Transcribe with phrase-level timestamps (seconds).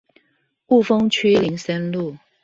[0.67, 2.17] 霧峰區林森路